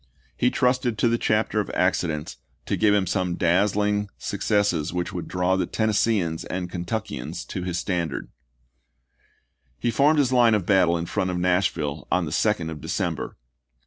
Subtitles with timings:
[0.35, 5.27] He trusted to the chapter of accidents to give him some dazzling successes which would
[5.27, 8.25] draw the Tennesseeans and Kentuckians to his standard.
[8.25, 12.07] FKANKLIN AND NASHVILLE 23 He formed his line of battle in front of Nashville chap,
[12.11, 13.37] l on the 2d of December.